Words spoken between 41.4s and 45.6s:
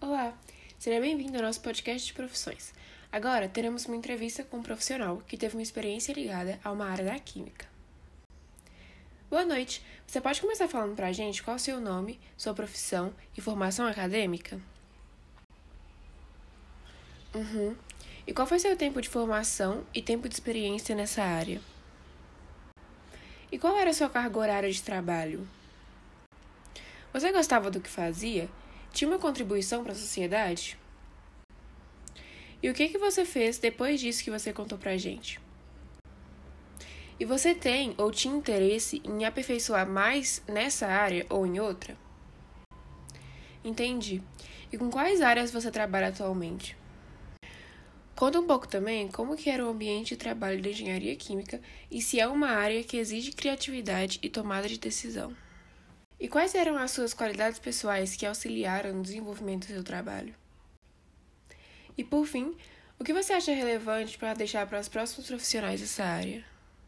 em outra? Entendi. E com quais áreas